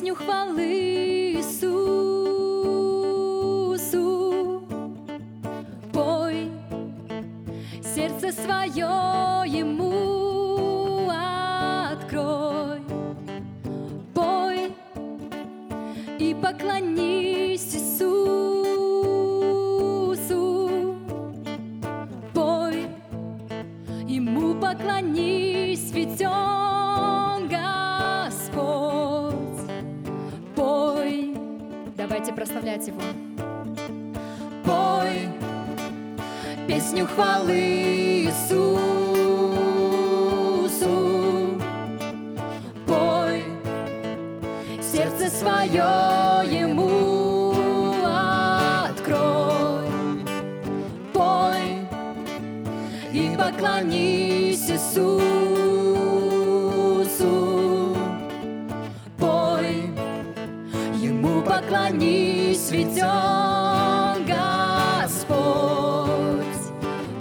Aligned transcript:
песню 0.00 0.14
хвалы 0.14 1.34
Иисусу. 1.36 1.82
Пой 5.92 6.50
сердце 7.82 8.32
свое 8.32 9.44
Ему 9.46 11.10
открой. 11.10 12.80
Пой 14.14 14.72
и 16.18 16.34
поклонись 16.34 17.74
Иисусу. 17.74 18.30
Пой, 22.32 22.88
Ему 24.08 24.54
поклонись, 24.54 25.90
ведь 25.92 26.22
Он 26.22 27.48
Господь. 27.48 28.89
Давайте 32.20 32.34
прославлять 32.34 32.86
Его. 32.86 33.00
Пой 34.64 35.28
песню 36.68 37.06
хвалы 37.06 38.26
Иисусу. 38.26 38.68
Пой 42.86 43.42
сердце 44.82 45.30
свое 45.30 46.42
Ему 46.60 47.54
открой. 48.84 49.88
Пой 51.14 51.88
и 53.12 53.34
поклонись 53.36 54.68
Иисусу. 54.68 56.09
Поклонись, 61.70 62.70
ведь 62.70 63.00
Он 63.02 64.24
Господь. 64.24 65.20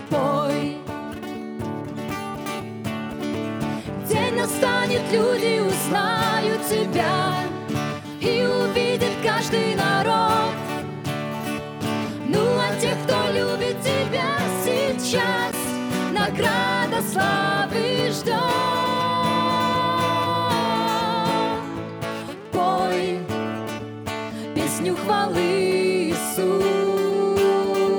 Пой. 0.10 0.78
День 4.08 4.36
настанет, 4.36 5.02
люди 5.12 5.60
узнают 5.60 6.66
Тебя 6.68 7.36
и 8.20 8.46
увидит 8.46 9.14
каждый 9.24 9.76
народ. 9.76 10.56
Ну 12.28 12.40
а 12.58 12.76
тех, 12.82 12.98
кто 13.04 13.32
любит 13.32 13.78
Тебя 13.82 14.40
сейчас, 14.64 15.56
награда 16.12 17.02
славы 17.12 18.12
ждет. 18.12 18.99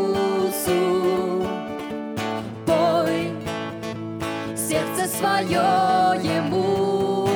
Иисусу. 0.01 1.47
Пой 2.67 3.33
сердце 4.57 5.07
свое 5.09 5.71
Ему 6.23 7.29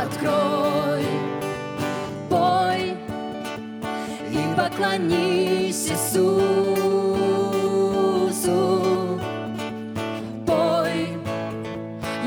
открой. 0.00 1.06
Пой 2.28 2.96
и 4.30 4.54
поклонись 4.56 5.88
Иисусу. 5.90 6.40
Пой, 10.46 11.18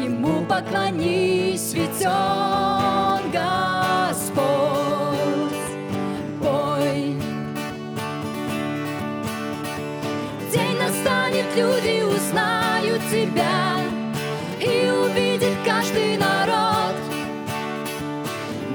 Ему 0.03 0.45
поклонись, 0.45 1.73
ведь 1.73 2.05
Он 2.05 3.32
Господь. 3.32 3.77
Люди 11.58 12.04
узнают 12.04 13.02
Тебя 13.10 13.78
и 14.60 14.90
увидит 14.90 15.58
каждый 15.66 16.18
народ. 16.18 16.95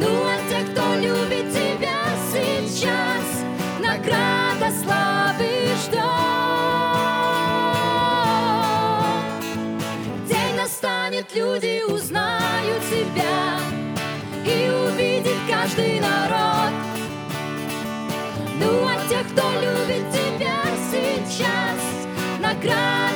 Ну 0.00 0.08
а 0.08 0.36
те, 0.48 0.64
кто 0.72 0.94
любит 0.96 1.52
Тебя 1.52 2.00
сейчас, 2.32 3.44
награда 3.78 4.72
славы 4.82 5.68
ждет. 5.84 6.02
День 10.26 10.56
настанет, 10.56 11.32
люди 11.34 11.82
узнают 11.88 12.82
Тебя 12.90 13.60
и 14.44 14.70
увидит 14.70 15.38
каждый 15.48 16.00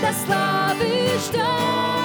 Tēvs, 0.06 0.20
slāvišķi! 0.22 1.95